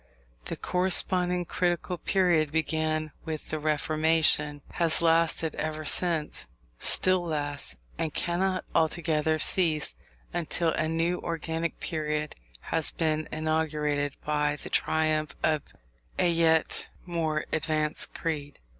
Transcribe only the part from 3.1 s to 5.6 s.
with the Reformation, has lasted